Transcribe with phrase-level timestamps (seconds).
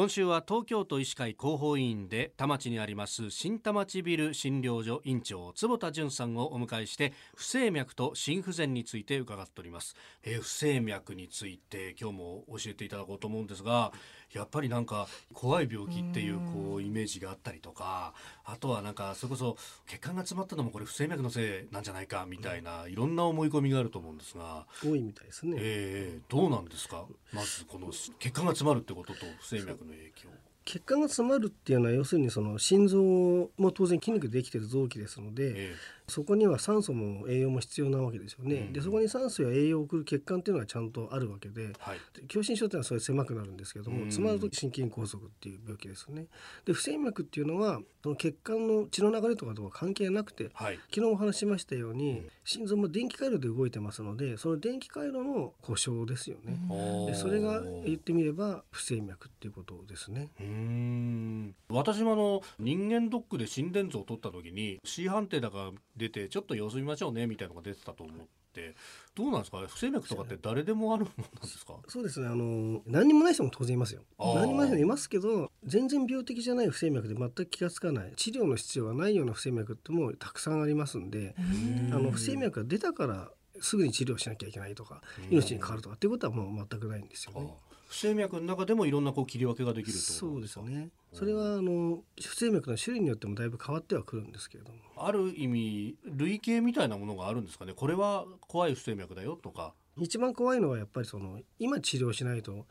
[0.00, 13.92] 今週は東京都医師会広報委員で田町にあります新田町ビル診療所院長坪田淳さんをお迎えして不整脈と心不全について伺っております、えー、不整脈について今日も教えていただこうと思うんですが
[14.32, 18.14] やっぱりなんか怖い病気っていうこうイメージがあったりとか
[18.46, 27.04] あとはなんかそれこそ血管が詰まったのもこれ不整脈のせいなんじゃないかみたいないろんな思い込みがあると思うんですが多いみたいですね、えー、どうなんですか？
[27.34, 30.28] まずこの血管が詰まるってことと不整脈の影響
[30.70, 32.98] 血管が詰まるっていうのは要するにその心臓
[33.58, 35.74] も当然筋肉でできてる臓器ですので、ええ、
[36.06, 41.98] そこには酸素も栄養も必要なわけですよね、うん、でそこに酸素や栄養を送る血管っていうのがちゃんとあるわけで、はい、
[42.30, 46.26] 狭心症っていうのはそれ狭くなるんですけども、うん、詰まると心筋梗塞っていう病気ですね。
[46.64, 56.58] で不整脈っていうのはその血管の血の流れとかとは関係なくて、はい、昨日お話しましたように、うん、心臓も電気回路で動いてますのでその電気回路の故障ですよね。
[57.06, 60.28] でそれが言ってみれば不整脈っていうことですね。
[61.68, 68.30] 私もあの人間ドックで心電図を取った時に C 判定だから出てちょっと様子見ましょうねみたいなのが出てたと思って。
[69.14, 69.64] どうなんですか？
[69.68, 71.74] 不整脈とかって誰でもあるもんなんですか？
[71.86, 72.26] そうですね。
[72.26, 74.02] あの何にもない人も当然いますよ。
[74.18, 78.12] 何にもない人もいますけど全然病的じゃない不整脈で全く気が付かない。
[78.16, 81.36] 治療の必要がないような不整脈ってもたくさんありますんで
[81.92, 83.30] あの不整脈が出たから
[83.60, 87.52] すぐに治療しなきゃいけないとか命に変わるとかっていうことはもう全くないんですよね。
[87.88, 90.90] 不整脈の中でもいろんなこう切り分けができるそうですよね。
[91.12, 94.76] それはあの不整脈の種類によってもだいぶ変わってはくるんですけれども。
[94.96, 97.72] ある意味類型みたいなものがあるんですかね。
[97.74, 99.74] これは怖い不整脈だよとか。
[99.98, 102.66] 一番怖いのはやっぱりその今治療しないと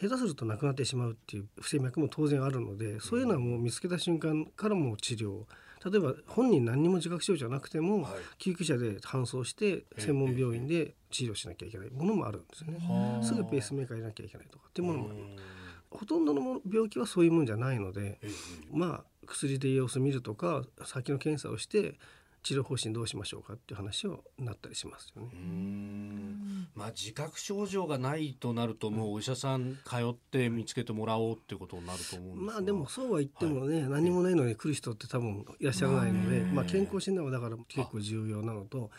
[0.00, 5.42] 下手すると亡くなってしまうっていう不整脈も当然あるのでそういうのはもう見つけた瞬間からも治療
[5.84, 12.78] 例えば本人何にも自覚症状なくても、はい、救急車で搬送して専門病院で治療しなきゃいけないものもあるんですね。
[13.22, 15.18] すぐペースメーカー入れなきゃいけないとかっていうものもある。
[15.90, 18.18] ほとんどの病気はそういうもんじゃないので、
[18.72, 21.98] まあ薬で様子見るとか先の検査をして
[22.42, 25.28] 治療方針どうしましょうかっていう話をなったりしますよね。
[26.74, 38.90] まあ自覚症状がないとなるともうお医者さん通って見つけてもらおうっていうことになると思うんですまあでもそうは言ってもね、はい、何もないのに来る人って多分いらっしゃらないので、まあ健康診断はだから結構重要なのと。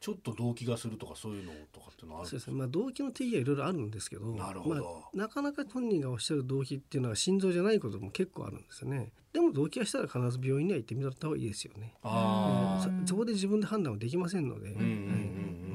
[0.00, 2.56] ちょっと動機がするとかそういうのとかっていうのはあるそうですね。
[2.56, 9.12] まあ動機の定義はいろいろあるんですけどなるほど、まあ、なかなか本人がおっしゃる動機っていうのは心臓じゃないことも結構あるんですよね。
[9.32, 11.94] でも動機がしたら必ず病院には行ってみた方がいいですよね。
[12.02, 14.68] あそそこで自分で判断はできませんので、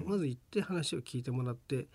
[0.08, 1.88] まず行って話を聞いてもらって、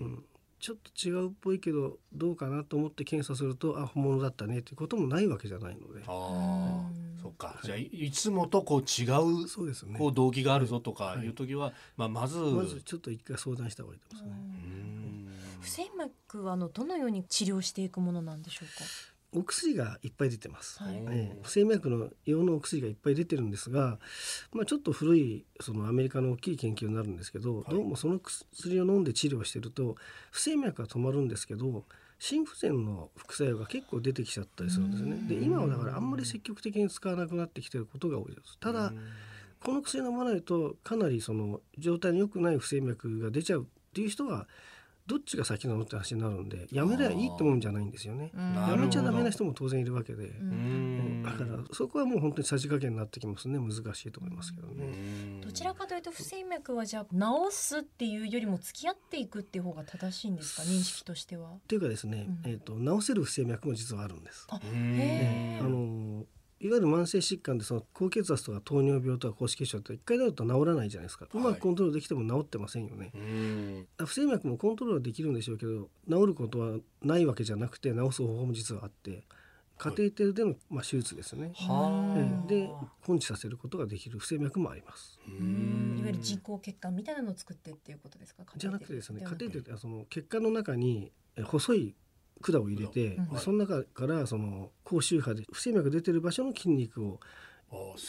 [0.00, 0.24] うん、
[0.58, 6.02] ちょっと違うっぽいけどどうかなと思って検査するとあ本物だったねということもないわけじゃないので。
[6.06, 6.90] あ
[7.22, 9.04] そっか、じゃあいつもとこう違
[9.44, 11.26] うそうです、ね、こう動機があるぞとかい。
[11.26, 14.66] う時は、はい、まあ、まずまずちょっと一回相談した方がいいと思いますね。
[15.60, 18.84] 不整脈はあのどのように治療していくものなんでしょうか？
[19.32, 23.98] お薬がいっぱい出てます、はい、えー、不整脈の用のお薬がいっぱい出てるんですが、
[24.52, 29.96] まあ、ちょっと古いそのアメリカの大きい研究になるんですけど、はい、どうもその薬を飲んで治療してると
[30.30, 31.84] 不整脈が止まるんですけど
[32.18, 35.16] 心不全の副作用が結構出てきちゃったりするんですね。
[35.28, 38.58] で今はだからあんまり積極的に使わなくなってきてることが多いです。
[38.58, 38.92] ただ
[39.62, 44.46] この薬飲まないとかなりその状態の良くない不整脈が出ちゃうっていう人は
[45.06, 48.32] どっちが先なのって話になるんでやめりゃいいってもんじゃないんですよね。
[48.34, 50.32] やめちゃダメな人も当然いるわけで、
[51.24, 53.58] だからそこはもう本当にさじ加減になってきますね。
[53.58, 55.40] 難しいと思いますけどね。
[55.42, 60.62] どちらかというと不整脈はじゃあ治すっていうよりも付き合っていくっていう方が正しいんですか？
[60.62, 61.50] 認識としては。
[61.68, 64.46] というかですね、うん、えっ、ー、と治せる不整脈も実はあるんです。
[64.50, 65.60] あ、へえ。
[65.60, 66.24] あの
[66.58, 73.12] いわゆる慢性疾患でその高血圧とか糖尿病とか高脂血症って一回なると治らないじゃないですか、うまくコントロールできても治ってませんよね、
[73.98, 79.24] 不整脈もコントロールできるんでしょうけど治ることはないわけじゃなくて治す方法も実はあって
[79.78, 82.70] カテーテルでの、まあ、手術ですね、はい、で
[83.06, 85.18] 根治させることができる不整脈もあります。
[85.28, 85.30] い
[86.00, 88.44] わゆる人工血管みたいなのを作ってっていうことですか？
[88.56, 91.12] じゃなくてですねカテーテルってその血管の中に
[91.44, 91.94] 細い
[92.40, 97.20] 管を入れて、うん、その中からその高周波で不整脈出てる場所の筋肉を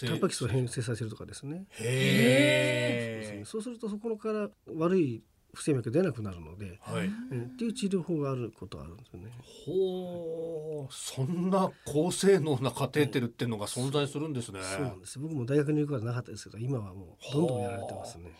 [0.05, 1.65] タンパク質を変性させるとかですね。
[1.79, 7.09] へそうするとそこから悪い不整脈出なくなるので、はい、っ
[7.57, 9.31] ていう治療法があることあるんですよね。
[9.65, 14.59] ほう、そんな高性能なカテーテルっていうのが存在するんですね。
[14.61, 15.17] そうなんです。
[15.17, 18.25] 僕も大学に行くからなかったですけど、今はもうどんどんやられてますね。
[18.25, 18.35] なる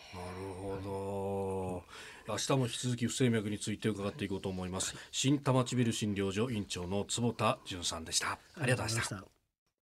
[0.83, 1.83] ほど。
[2.27, 4.95] 明日も引き続き不整脈について伺っていこうと思います。
[5.12, 8.39] 新玉ちビル診療所院長の坪田淳さんでした。
[8.59, 9.37] ありがとうございました。